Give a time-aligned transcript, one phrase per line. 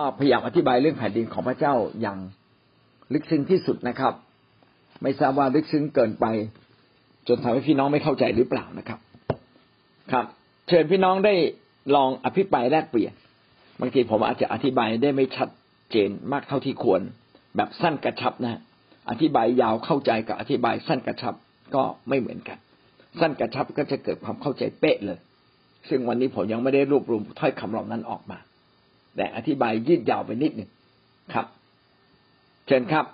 [0.00, 2.18] ็พยายามอธิบายเรื่องแผ่นดินของพระเจ้าอย่าง
[3.12, 4.14] ลึกซึ้งที่สุดนะครับ
[5.02, 6.26] ไม่ทราบว่าลึกซึ้งเกินไป
[7.28, 8.98] จนทำให้พี่น้องไม่เข้าใจหรือเปล่านะครับ
[10.12, 10.26] ครับ
[10.68, 11.34] เชิญพี่น้องได้
[11.94, 13.12] ลองอภิปรายแลกเปลี่ยน
[13.80, 15.48] บางทีผมอาจจะอธิบายได้ไม่ชัด
[15.90, 17.00] เจนมากเท่าที่ควร
[17.56, 18.60] แบบสั้นกระชับนะ
[19.10, 21.34] อธิบายยาวเข้าใจกับอธิบายสั้นกระชับ
[21.74, 22.58] ก็ไม่เหมือนกัน
[23.20, 25.18] สั้นกระชับก็จะเกิดความเข้าใจเป๊ะเลย
[25.88, 28.38] ซึ่งวันนี้ผมยังไม่ได้รวบรวมถ้อยคำเหล่านั้นออกมา
[29.18, 30.70] แต่อธิบายยืดยาวไปนิดหนึ่ง
[31.34, 31.46] ครับ
[32.66, 33.04] เชิญครับ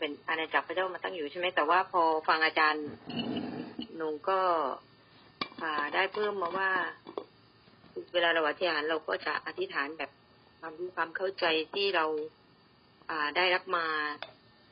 [0.00, 2.86] เป็นอาณาจักรพระเจ้ามาตั้งอยู่ใช่ไหมแต่ว่าพอฟังอาจารย์
[3.96, 4.40] หนูก็
[5.94, 6.70] ได้เพิ่มมาว่า
[8.12, 10.10] เวลาเราอธิษฐานเราก็จะอธิษฐานแบบ
[10.60, 12.06] ความรู้ความเข้าใจที่เรา
[13.10, 13.86] อ่าได้รับมา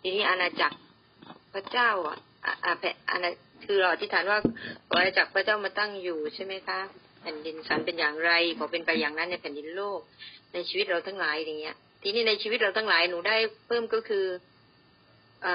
[0.00, 0.78] ทีนี้อาณาจักร
[1.54, 2.18] พระเจ้าอะ
[2.64, 3.30] อ่าแผ่อาณา
[3.66, 4.38] คือเราอธิษฐานว่า
[4.90, 6.78] อาณาจักรพระเจ้ามาตั้งอยู่ใช่ไหมคะ
[7.26, 10.00] ผ่นดินสันเป็นอย่างไรขอเป็นไปอย่างนั้นในแผ่นดินโลก
[10.52, 14.24] ในชีวิตเราทั้งหลายอย่างเงี้ย ทีนี้ในชีวิตเราทั้งหลายหนูได้เพิ่มก็คือ
[15.46, 15.48] อ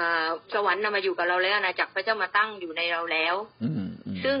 [0.54, 3.34] สวรรค์นำมาอยู่กับเราแล้วอาณาจักรพระเจ้ามาตั้งอยู่ในเราแล้ว
[4.24, 4.38] ซึ่ง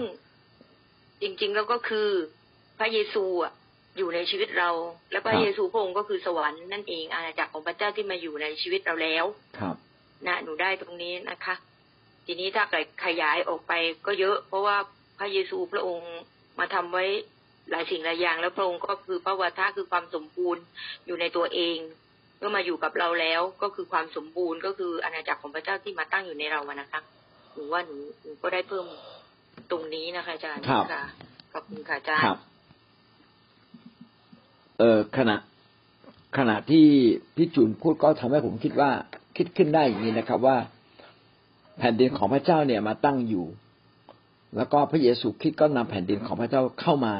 [1.22, 2.08] จริงๆแล้วก็คือ
[2.78, 3.52] พระเยซูอะ
[3.98, 4.70] อยู่ในชีวิตเรา
[5.10, 9.24] และพระเยซูพระองค์ก็คือสวรรค์นั่นเองอาณาจักรของพระเจ้าที่มาอยู่ในชีวิตเราแล้ว
[9.58, 9.76] ครับ
[10.26, 11.54] นะหนูได้ตรงนี้นะคะ
[12.26, 12.64] ทีนี้ถ้า
[13.04, 13.72] ขยายออกไป
[14.06, 14.76] ก็เยอะ เพราะว่า
[15.18, 16.14] พระเยซูพระองค์
[16.58, 17.04] มาทำไว้
[17.70, 20.62] หลายสิ่งหลายอย่าง แล้วพระองค์ก็คือพระวทาคือความสมบูรณ์
[21.06, 21.76] อยู่ในตัวเอง
[22.38, 27.00] เมื่อมาอยู่กับเราแล้วก็คือความสมบูรณ์ก็คืออาณาจักรของพระเจ้าที่มาตั้งอยู่ในเราอะนะคะ
[27.52, 28.86] หนูว่าหนูหนูก็ได้เพิ่ม
[29.70, 31.04] ตรงนี้นะคะอาจารย์ค่ะ
[31.52, 32.24] ขอบคุณค่ะอาจารย์
[34.78, 35.36] เออขณะ
[36.38, 36.86] ขณะที่
[37.36, 38.90] พี่จุนพูดก็ทำให้ผมคิดว่า
[39.36, 40.56] คิดขึ้นได้อย่างนี้นะครับ ว่า
[41.78, 43.46] แผ่นดินของพระเจ้าเนี่ยมาตั้งอยู่
[44.56, 47.14] แล้วก็พระเยซูคริสต์ก็นำแผ่นดินของพระเจ้าเข้ามา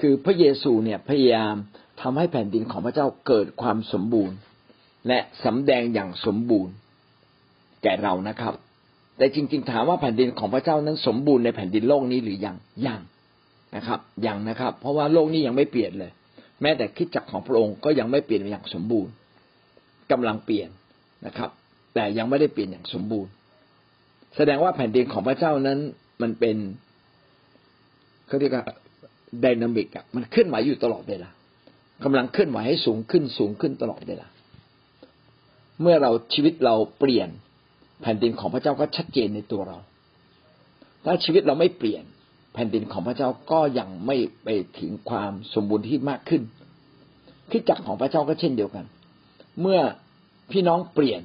[0.00, 1.54] คือพระเยซูเนี่ยพยายาม
[2.00, 4.36] ทำให้แผ่นดินของพระเจ้าเกิดความสมบูรณ์
[5.08, 6.74] และสำแดงอย่างสมบูรณ์
[7.82, 8.54] แก่เรานะครับ
[9.18, 13.00] แต่จริง ๆ ถามว่าแผ่นดินของพระเจ้านั้นสมบูรณ์ในแผ่นดินโลกนี้หรือยังยัง
[13.76, 16.12] นะครับยังนะครับ เพราะว่าโลกนี้ยังไม่เปลี่ยนเลย
[16.62, 19.12] แม้แต่คิดจักของพระองค์ก็ยังไม่เปลี่ยนอย่างสมบูรณ์
[20.10, 20.68] กำลังเปลี่ยน
[21.26, 21.50] นะครับ
[21.94, 23.30] แต่ยังไม่ได้เปลี่ยนอย่างสมบูรณ์
[24.36, 25.78] แสดงว่าแผ่นดินของพระเจ้านั้น
[26.22, 26.56] มันเป็น
[28.26, 28.64] เขาเรียกว่า
[29.44, 31.30] ดินามิกอะมันเคลื่อนไหวอยู่ตลอดเวลา
[32.04, 34.26] กำลังเคลื่อนไหวให้สูงขึ้นสูงขึ้นตลอดเวลา
[35.80, 37.28] เมื่อเราชีวิตเราเปลี่ยน
[38.02, 39.78] แผ่นดินของพระเจ้าก็ชัดเจนในตัวเรา
[41.04, 42.04] ถ้าชีวิตเราไม่เปลี่ยน
[42.54, 44.48] แผ่นดินของพระเจ้าก็ยังไม่ไป
[44.78, 46.42] ถึงความสมบูรณ์ที่มากขึ้น
[47.50, 48.84] คิดจักของพระเจ้าก็เช่นเดียวกัน
[49.60, 49.80] เมื่อ
[50.52, 51.22] พี่น้องเปลี่ยน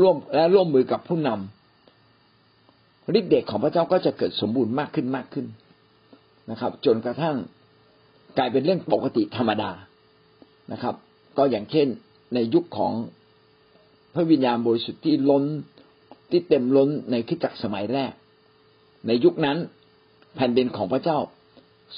[0.00, 1.57] ร่วมและร่วมมือกับผู้นำ
[3.18, 5.46] ฤทธิ์เดชของพระเจ้าก็จะเกิดสมบูรณ์มากขึ้นมากขึ้น
[6.50, 7.36] นะครับ จนกระทั่ง
[8.38, 9.70] กลายเป็นเรื่องปกติธรรมดา
[10.72, 10.94] นะครับ
[11.38, 11.86] ก็อย่างเช่น
[12.34, 12.92] ในยุคของ
[14.14, 15.44] พระวิญญาณบริสุทธิ์ที่ล้น
[16.30, 18.12] ที่เต็มล้นในคิดจักสมัยแรก
[19.06, 19.58] ในยุคนั้น
[20.36, 21.18] แผ่นดินของพระเจ้า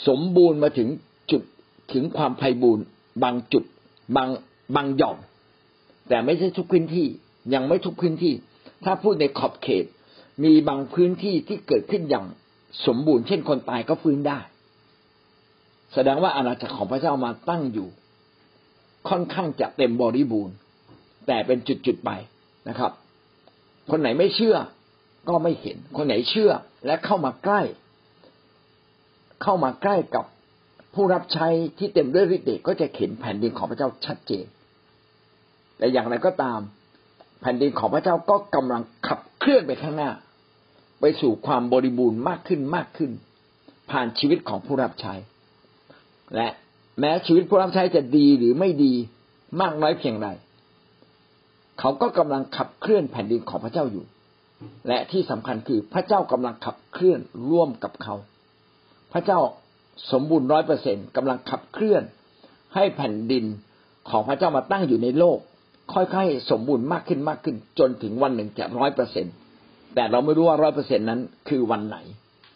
[0.06, 0.88] สมบูรณ์มาถึง
[1.30, 1.42] จุด
[1.92, 2.84] ถึงความไพ่บูรณ์
[3.22, 3.64] บางจุด
[4.16, 4.28] บาง
[4.76, 5.16] บางหย่อม
[6.08, 7.06] แต่ไม่ใช่ทุกพื้นที่
[7.54, 8.34] ยังไม่ทุกพื้นที่
[8.84, 9.84] ถ้าพูดในขอบเขต
[10.44, 12.26] มีบางพื้นที่ที่เกิดขึ้นอย่าง
[12.86, 14.38] สมบูรณ์เช่นคนตายก็ฟื้นได้
[15.94, 17.88] แสดงว่าอาณาจักรของพระเจ้ามาตั้งอยู่
[19.08, 20.54] ค่อนข้างจะเต็มบริบูรณ์
[21.26, 22.10] แต่เป็นจุดๆไป
[22.68, 22.92] นะครับ
[23.90, 24.56] คนไหนไม่เชื่อ
[25.28, 26.50] ก็ไม่เห็น คนไหนเชื่อ
[26.86, 27.62] และเข้ามาใกล้
[29.42, 30.24] เข้ามาใกล้กับ
[30.94, 31.48] ผู้รับใช้
[31.78, 34.46] ที่เต็มด้วยฤทธิ์เดชก็จะเห็นแผ่นดินของพระเจ้าชัดเจน
[35.78, 36.60] แต่อย่างไรก็ตาม
[37.40, 40.10] แผ่นดินของพระเจ้าก็กำลังขับเคลื่อนไปข้างหน้า
[41.00, 43.10] ไปสู่ความบริบูรณ์มากขึ้นมากขึ้น
[43.90, 45.14] ผ่านชีวิตของผู้รับใช้
[46.36, 46.48] และ
[47.00, 48.92] แม้ชีวิตผู้รับใช้จะดีหรือไม่ดี
[49.60, 50.28] มากน้อยเพียงใด
[51.78, 54.04] เขาก็กำลังขับเคลื่อนแผ่นดินของพระเจ้าอยู่
[54.88, 58.14] และที่สำคัญคือพระเจ้ากำลังขับเคลื่อนร่วมกับเขา
[59.12, 59.38] พระเจ้า
[60.12, 62.02] สมบูรณ์ร้อยเปอร์เซ็นกำลังขับเคลื่อน
[62.74, 63.44] ให้แผ่นดิน
[64.10, 65.38] ของพระเจ้ามาตั้งอยู่ในโลก
[65.92, 69.34] ค่อยๆสมบูรณ์มากขึ้นมากขึ้น จนถึงวันหนึ่งจะร้อยเปอร์เซ็นต์
[69.94, 71.98] แต่เราไม่รู้ว่าร้อยเปอร์เซ็นนั้นคือวันไหน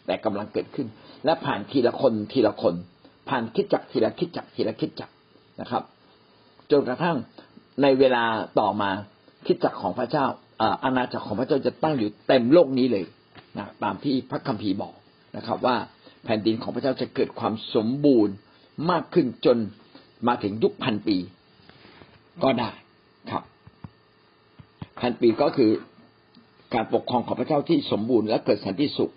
[0.05, 0.87] แต่กำลังเกิดขึ้น
[1.25, 2.75] และผ่านทีละคนทีละคน
[3.29, 5.09] ผ่านคิดจักทีละคิดจักทีละคิดจัก
[5.61, 5.83] นะครับ
[6.71, 7.17] จนกระทั่ง
[7.81, 8.23] ในเวลา
[8.59, 8.89] ต่อมา
[9.45, 10.25] คิดจักของพระเจ้า
[10.83, 13.05] อาณาจักรของพระเจ้าจะตั้งอยู่เต็มโลกนี้เลย
[13.57, 14.93] นะตามที่พระคัมภีร์บอก
[15.37, 15.75] นะครับ ว่า
[16.23, 18.33] แผ่นดินของพระเจ้าจะเกิดความสมบูรณ์
[18.89, 19.57] มากขึ้นจน
[20.27, 21.17] มาถึงยุคพันปี
[22.43, 22.71] ก็ได้
[23.31, 23.43] ครับ
[25.01, 25.71] พันปีก็คือ
[26.75, 29.13] การปกครองของพระเจ้าที่สมบูรณ์และเกิดสันติสุข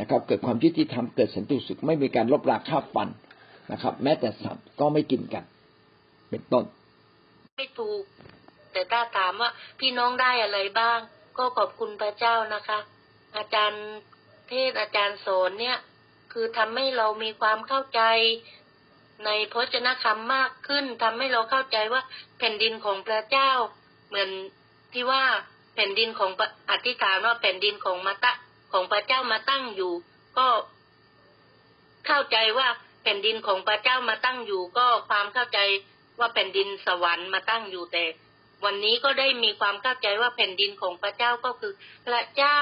[0.00, 3.08] นะครับ เกิดความยุติธรรมเกิดสันติสุข ไม่มีการลบราฆ่าฟัน
[3.72, 5.44] นะครับ แม้แต่สัตว์ก็ไม่กินกัน
[6.30, 6.64] เป็นต้น
[7.56, 8.02] ไม่ถูก
[8.72, 9.50] แต่ถ้าถามว่า
[9.80, 10.98] พี่น้องได้อะไรบ้าง
[11.38, 12.78] ก็ขอบคุณพระเจ้านะคะ
[13.36, 13.84] อาจารย์
[14.48, 15.78] เทศอาจารย์สอนเนี่ย
[16.32, 18.00] คือทำให้เรามีความเข้าใจ
[19.24, 22.02] ในพจนคำมากขึ้นทำให้เราเข้าใจว่า
[22.38, 23.50] แผ่นดินของพระเจ้า
[24.08, 24.30] เหมือน
[24.92, 25.24] ที่ว่า
[25.78, 26.30] ผ่นดินของ
[26.70, 28.32] อธิษฐานว่าแผ่นดินของมาตะ
[28.72, 29.92] ของพระเจ้ามาตั้งอยู่
[30.38, 30.48] ก็
[32.06, 32.68] เข้าใจว่า
[33.02, 35.58] แผ่นดินของพระเจ้ามาตั้งอยู่ ก็ความเข้าใจ
[36.18, 38.04] ว่าแผ่นดินสวรรค์มาตั้งอยู่แต่
[38.64, 41.72] วันนี้ก็ได้มีความเข้าใจว่าแผ่นดินของพระเจ้าก็คือ
[42.06, 42.58] พระเจ้า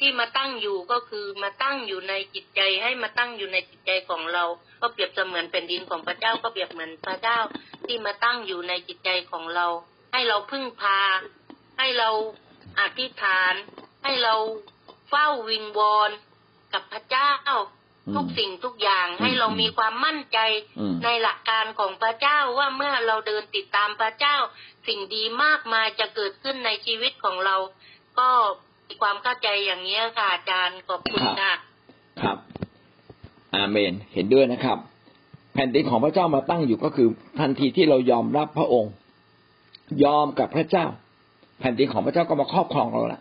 [0.00, 4.44] ที่มาตั้งอยู่ก็คือมาตั้งอยู่ในจิตใจให้มาตั้งอยู่ในจิตใจของเรา
[4.80, 7.38] ก็เปรียบเสมือนแผ่นดินของพระเจ้าก็เปรียบเหมือนพระเจ้า
[7.86, 9.66] ที่มาตั้งอยู่ในจิตใจของเรา
[10.12, 10.98] ให้เราพึ่งพา
[11.78, 12.10] ให้เรา
[12.80, 13.52] อธิษฐาน
[14.02, 14.34] ให้เรา
[15.08, 16.10] เฝ้าวิงวอน
[16.72, 17.56] กับพระเจ้าอื
[18.12, 20.38] มทุกสิ่งทุกอย่างให้เรามีความมั่นใจ
[20.78, 24.36] อืมในหลักการของพระเจ้าว่าเมื่อเราเดินติดตามพระเจ้า
[24.88, 27.56] สิ่งดีมากมายจะเกิดขึ้นในชีวิตของเรา
[28.18, 28.28] ก็
[28.86, 31.52] มีความเข้าใจอย่างนี้ยค่ะอาจารย์ขอบคุณค่ะ
[32.22, 32.38] ครับ
[33.54, 34.78] อาเมนเห็นด้วยนะครับ
[35.54, 37.08] แผ่นดินของพระเจ้ามาตั้งอยู่ก็คือ
[37.40, 38.92] ทันทีที่เรายอมรับพระองค์
[40.04, 40.86] ยอมกับพระเจ้า
[41.60, 43.20] แผ่นดินของพระเจ้าก็มาครอบครองเราละ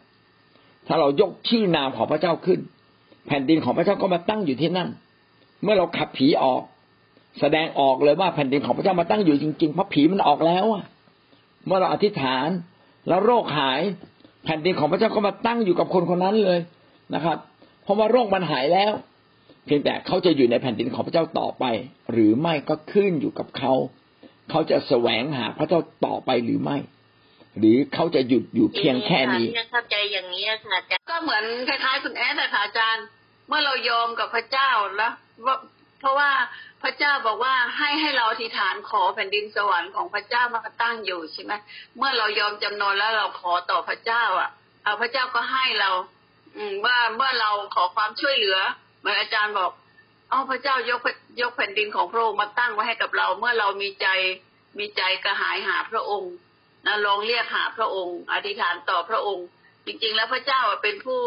[0.87, 2.59] ถ้าเรายกชื่อนามของพระเจ้าขึ้น
[3.27, 4.89] แผ่นดินของพระเจ้าก็มาตั้งอยู่ที่นั่น
[5.63, 6.61] เมื่อเราขับผีออก
[7.39, 10.83] แสดงออกเลยว่าแผ่นดินของพระเจ้ามาตั้งอยู่จริงๆเพราะผีมันออกแล้วอะ
[11.65, 12.47] เมื่อเราอธิษฐาน
[13.07, 13.81] แล้วโรคหาย
[14.45, 16.59] แผ่นดินของพระเจ้าก็มาตั้งอยู่กับคนคนนั้นเลย
[17.15, 17.37] นะครับ
[17.83, 18.91] เพราะว่าโรคมันหายแล้ว
[19.65, 21.65] เพียงแต่เขาจะอยู่ในแผ่นดินของพระเจ้าต่อไป
[22.11, 23.73] หรือไม่ก็ขึ้นอยู่กับเขา
[24.49, 26.77] เขาจะแสวงหาพระเจ้าต่อไปหรือไม่
[27.60, 33.06] หรือเขาจะหยุดอยู่เพียงแค่นี้เข้าใจอย่างนี้ค่ะอาจารย์ก็เหมือนคล้ายๆคุณแอดอะค่ะอาจารย์
[33.48, 35.13] เมื่อเรายอมกับพระเจ้าแล้ว
[36.00, 36.31] เพราะว่า
[36.84, 41.54] พระเจ้าบอกว่าให้ให้เราอธิษฐานขอแผ่นดินสวรรค์ของพระเจ้ามาตั้งอยู่ใช่ไหม
[41.98, 44.50] เมื่อเรายอมจำนนแล้วเราขอต่อพระเจ้า อะ
[44.84, 45.90] เอาพระเจ้าก็ให้เรา
[46.56, 48.57] อืมว่าเมื่อเราขอความช่วยเหลือ
[49.00, 49.72] เหมือนอาจารย์บอก
[50.30, 51.00] เอาพระเจ้ายก
[51.42, 54.07] ยกแผ่นดินของพระองค์มาตั้งไว้ให้กับเรา เมื่อเรามีใจ
[54.80, 56.34] มีใจกระหายหาพระองค์
[56.85, 59.45] นะลองเรียกหาพระองค์ อธิษฐานต่อพระองค์
[59.85, 61.21] จริง ๆ แล้วพระเจ้าอะเป็นผู้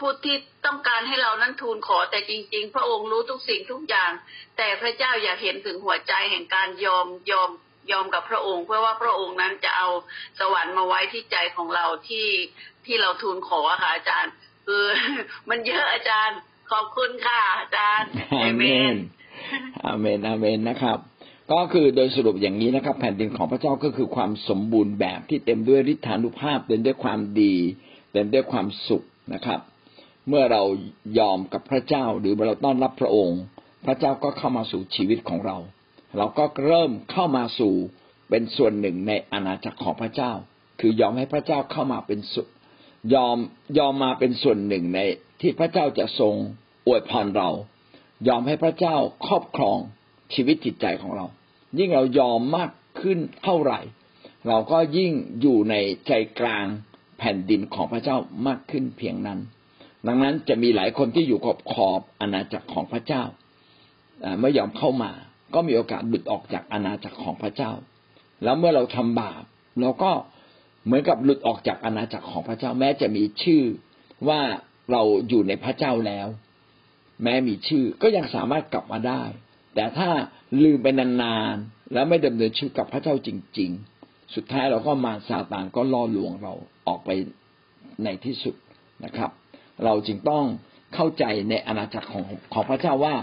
[0.00, 0.36] ผู้ที่
[0.66, 4.10] ต้องการให้เรานั้นทูลขอแต่จริง ๆ พระองค์รู้ทุกสิ่งทุกอย่าง
[4.56, 7.50] แต่พระเจ้าอยากเห็นถึงหัวใจแห่งการยอมยอม
[7.92, 9.88] ยอมกับพระองค์ เพื่อว่าพระองค์นั้นจะเอา
[10.40, 12.28] สวรรค์มาไว้ที่ใจของเราที่
[12.86, 14.32] ที่เราทูลขออะค่ะอาจารย์
[14.66, 14.84] คือ
[15.48, 16.38] มันเยอะอาจารย์
[16.70, 18.08] ขอบคุณค่ะอาจารย์
[18.42, 18.94] อาเมน
[19.84, 20.98] อาเมนอาเมนนะครับ
[21.52, 27.54] ก็คือโดยสรุปอย่างนี้นะครับ แผ่นดินของพระเจ้าก็คือความสมบูรณ์แบบที่เต็มด้วยฤทธานุภาพเต็มด้วยความดี
[28.12, 29.04] เต็มด้วยความสุข
[29.34, 29.60] นะครับ
[30.28, 30.62] เมื่อเรา
[31.18, 33.40] ยอมกับพระเจ้าหรือเราต้อนรับพระองค์
[33.86, 35.56] พระเจ้าก็เข้ามาสู่ชีวิตของเรา
[36.16, 37.74] เราก็เริ่มเข้ามาสู่
[38.30, 40.32] เป็นส่วนหนึ่งในอาณาจักรของพระเจ้า
[40.80, 42.48] คือยอมให้พระเจ้าเข้ามาเป็นส่วน
[43.14, 43.36] ยอม
[43.78, 44.98] ยอมมาเป็นส่วนหนึ่งใน
[45.40, 46.34] ที่พระเจ้าจะทรง
[46.86, 47.50] อวยพรเรา
[48.28, 49.78] ยอมให้พระเจ้าครอบครอง
[50.34, 51.26] ชีวิตจิตใจของเรา
[51.78, 53.80] ยิ่งเรายอมมากขึ้นเท่าไหร่
[54.48, 55.74] เราก็ยิ่งอยู่ใน
[56.06, 56.66] ใจกลาง
[57.18, 58.16] แผ่นดินของพระเจ้า
[58.46, 59.40] มากขึ้นเพียงนั้น
[60.06, 63.22] ดังนั้นจะมีหลายคนที่อยู่ขอบขอบอาณาจักรของพระเจ้า
[64.40, 65.12] ไม่ยอมเข้ามา
[65.54, 67.72] ก็มีโอกาสหลุดออกจากอาณาจักรของพระเจ้า
[68.42, 69.42] แล้วเมื่อเราทำบาป
[69.80, 70.10] เราก็
[70.84, 73.62] เหมือนกับหลุดออกจากอาณาจักรของพระเจ้า แม้จะมีชื่อ
[74.28, 74.40] ว่า
[74.90, 76.28] เราอยู่ในพระเจ้าแล้ว
[77.22, 79.22] แม้มีชื่อก็ยังสามารถกลับมาได้
[79.74, 80.08] แต่ถ้า
[80.62, 83.28] ลืมไปนานๆแล้วไม่ดำเนินชีวิตกับพระเจ้าจ
[83.58, 83.70] ริง
[84.02, 86.52] ๆ สุดท้ายเราก็มาซาตานก็ล่อลวงเรา
[86.86, 87.10] ออกไป
[88.04, 88.54] ในที่สุด
[89.04, 89.30] นะครับ
[89.84, 90.44] เราจึงต้อง
[90.94, 93.14] เข้าใจในอาณาจักรของของพระเจ้าว่า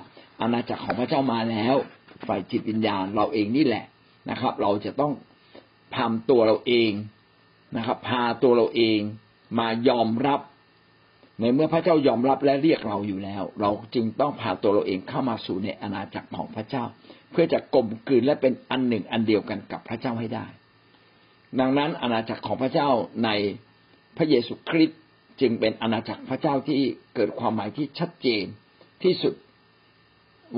[0.41, 1.75] อาณาจักรของพระเจ้ามาแล้ว
[2.27, 3.86] ฝ่ายจิตวิญญาณเราเองนี่แหละ
[4.29, 5.13] นะครับ เราจะต้อง
[5.93, 6.91] พามตัวเราเอง
[7.77, 9.00] นะครับ พาตัวเราเอง
[9.60, 10.39] มายอมรับ
[11.39, 16.83] ในเมื่อพระเจ้ายอมรับและเรียกเราอยู่แล้ว เราจึงต้องพาตัวเราเองเข้ามาสู่ในอาณาจักรของพระเจ้า
[17.31, 20.45] เพื่อจะกลมกลืนและเป็นอันหนึ่งอันเดียวกันกับพระเจ้าให้ได้
[21.59, 22.89] ดังนั้นอาณาจักรของพระเจ้า
[23.25, 23.29] ใน
[24.17, 25.00] พระเยซูคริสต์
[25.41, 26.81] จึงเป็นอาณาจักรพระเจ้าที่
[27.15, 28.43] เกิดความหมายที่ชัดเจน
[29.03, 29.33] ที่สุด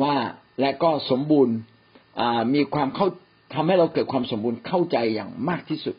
[0.02, 0.16] ว่า
[0.60, 1.56] และก็สมบูรณ์
[2.54, 3.08] มีความเข้า
[3.54, 5.96] ทำให้เราเกิดความสมบูรณ์เข้าใจอย่างมากที่สุด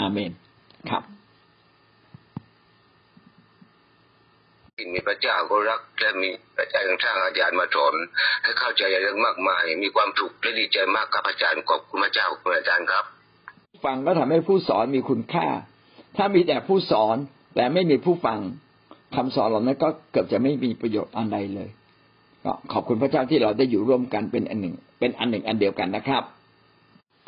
[0.00, 0.30] อาเมน
[0.90, 1.02] ครับ
[4.80, 7.94] ที่มีพระเจ้าก็รักและมีพระเจ้ายังสร้างอาจารย์มาสอน
[8.42, 13.04] ให้เข้าใจเรื่องมากมาย มีความสุขและดีใจมากครับอาจารย์ขอบคุณพระเจ้าคุณอาจารย์ครับ
[13.84, 15.46] ฟังก็ทำให้ผู้สอนมีคุณค่า
[16.16, 17.16] ถ้ามีแต่ผู้สอน
[17.54, 18.38] แต่ไม่มีผู้ฟัง
[19.14, 21.70] คำสอนเหล่านั้นก็เกือบจะไม่มีประโยชน์อันใดเลย
[22.44, 26.22] ก็ขอบคุณพระเจ้าที่เราได้อยู่ร่วมกันเป็นอันหนึ่ง เป็นอันหนึ่งอันเดียวกันนะครับ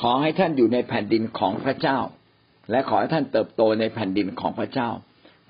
[0.03, 1.99] ขอให้ท่านอยู่ในแผ่นดินของพระเจ้า
[2.71, 4.89] และขอให้ท่านเติบโตในแผ่นดินของพระเจ้า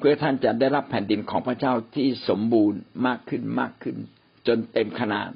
[0.03, 3.97] พื่อท่านจะได้รับแผ่นดินของพระเจ้าที่สมบูรณ์มากขึ้นมากขึ้น
[4.47, 5.31] จนเต็มขนาด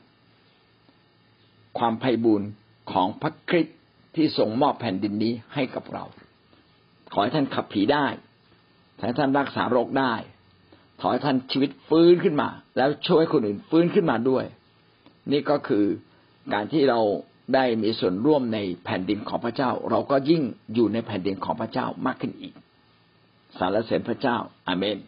[1.79, 2.49] ความไพ่บูรณ์
[2.93, 3.77] ของพระคริสต์
[4.15, 6.05] ที่ทรงมอบแผ่นดินนี้ให้กับเรา
[7.13, 8.07] ขอให้ท่านขับผีได้
[8.99, 10.15] ขอให้ท่านรักษาโรคได้
[11.01, 14.45] ขอให้ท่านชีวิตฟื้นขึ้นมา แล้วช่วยคนอื่นฟื้นขึ้นมาด้วย
[15.33, 15.85] นี่ก็คือ
[16.53, 17.01] การที่เรา
[17.55, 20.43] ได้มีส่วนร่วมในแผ่นดินของพระเจ้า เราก็ยิ่ง
[20.75, 22.55] อยู่ในแผ่นดินของพระเจ้ามากขึ้นอีก
[23.59, 24.37] สารเสริญพระเจ้า
[24.69, 24.99] อาเมน